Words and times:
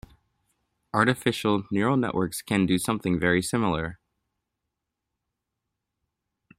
Artificial 0.95 1.65
neural 1.69 1.95
networks 1.95 2.41
can 2.41 2.65
do 2.65 2.79
something 2.79 3.19
very 3.19 3.43
similar. 3.43 3.99